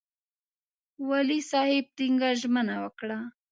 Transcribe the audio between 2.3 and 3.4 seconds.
ژمنه وکړه.